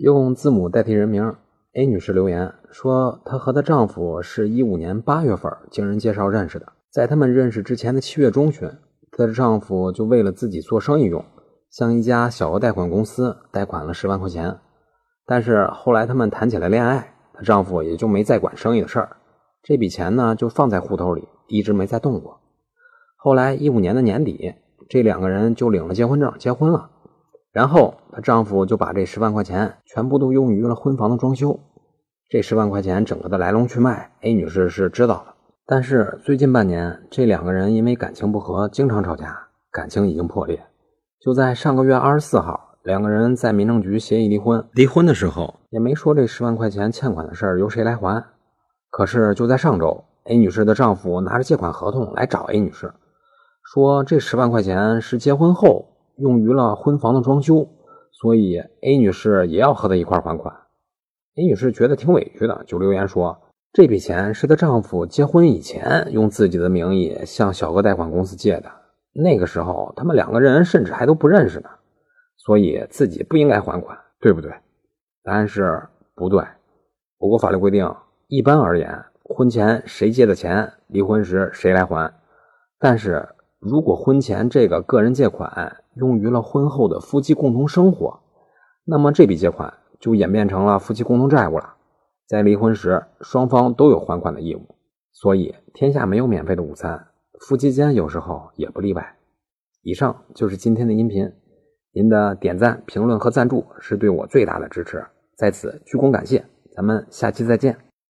[0.00, 1.34] 用字母代替人名
[1.74, 8.66] ，A 女士留言说，她和她丈夫是一五年八月份经人介绍认识的，在他们认识之前的七月中旬，
[9.12, 11.22] 她的丈夫就为了自己做生意用，
[11.68, 14.56] 向一家小额贷款公司贷款了十万块钱。
[15.26, 19.18] 但是后来他们谈起了恋爱，她丈夫也就没再管生意的事儿，
[19.62, 22.40] 这笔钱呢就放在户头里，一直没再动过。
[23.16, 24.54] 后来一五年的年底，
[24.88, 26.88] 这两个人就领了结婚证，结婚了。
[27.52, 31.58] 然后她丈夫就把这十万块钱全部都用于了婚房的装修。
[32.28, 35.34] 这十万块钱整个的来龙去脉，A 女士是知道的。
[35.66, 40.60] 但是最近半年，这两个人因为感情不和，经常吵架，感情已经破裂。
[41.20, 44.64] 就在上个月二十四号，两个人在民政局协议离婚。
[44.72, 48.24] 离婚的时候也没说这十万块钱欠款的事儿由谁来还。
[48.90, 52.92] 可是就在上周，A 女士的丈夫拿着借款合同来找 A 女士。
[53.72, 55.89] 说这十万块钱是结婚后
[56.20, 57.66] 用于了婚房的装修，
[58.12, 60.54] 所以 A 女士也要和他一块还款。
[61.36, 63.40] A 女士觉得挺委屈的，就留言说
[63.72, 68.70] 这笔钱是她丈夫结婚以前用自己的名义向小额贷款公司借的，
[69.14, 71.70] 那个时候他们两个人甚至还都不认识呢，
[72.36, 74.52] 所以自己不应该还款，对不对？
[75.22, 75.82] 答案是
[76.14, 76.44] 不对。
[77.18, 77.90] 我国法律规定，
[78.26, 82.12] 一般而言，婚前谁借的钱，离婚时谁来还，
[82.78, 83.26] 但是。
[83.62, 88.20] 如果婚前这个个人借款用于了婚后的夫妻共同生活，
[88.86, 91.74] 那么这笔借款就演变成了夫妻共同债务了。
[92.26, 94.62] 在离婚时，双方都有还款的义务。
[95.12, 97.08] 所以，天下没有免费的午餐，
[97.40, 99.16] 夫妻间有时候也不例外。
[99.82, 101.30] 以上就是今天的音频，
[101.92, 105.04] 您的点赞、评论和赞助是对我最大的支持，
[105.36, 106.42] 在此鞠躬感谢。
[106.74, 107.89] 咱们下期再见。